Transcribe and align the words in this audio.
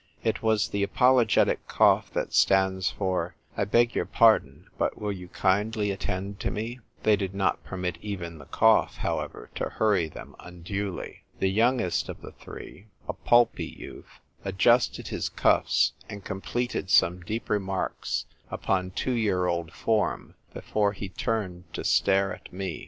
It 0.23 0.41
was 0.41 0.69
the 0.69 0.81
apologetic 0.81 1.67
cough 1.67 2.09
that 2.13 2.33
stands 2.33 2.89
for" 2.89 3.35
I 3.55 3.65
beg 3.65 3.93
your 3.93 4.07
pardon, 4.07 4.65
but 4.79 4.99
will 4.99 5.11
you 5.11 5.27
kindly 5.27 5.91
attend 5.91 6.39
to 6.39 6.49
me?" 6.49 6.79
They 7.03 7.15
did 7.15 7.35
not 7.35 7.63
permit 7.63 7.99
even 8.01 8.39
the 8.39 8.45
cough, 8.47 8.97
how 8.97 9.19
ever, 9.19 9.51
to 9.53 9.69
hurry 9.69 10.07
them 10.09 10.35
unduly. 10.39 11.23
The 11.37 11.49
youngest 11.51 12.09
of 12.09 12.19
the 12.21 12.31
three, 12.31 12.87
a 13.07 13.13
pulpy 13.13 13.75
youth, 13.77 14.19
adjusted 14.43 15.09
his 15.09 15.29
cuffs, 15.29 15.93
and 16.09 16.25
completed 16.25 16.89
some 16.89 17.21
deep 17.21 17.47
remarks 17.47 18.25
upon 18.49 18.89
two 18.89 19.11
year 19.13 19.45
old 19.45 19.71
form 19.71 20.33
before 20.51 20.93
he 20.93 21.09
turned 21.09 21.71
to 21.75 21.83
stare 21.83 22.33
at 22.33 22.51
me. 22.51 22.79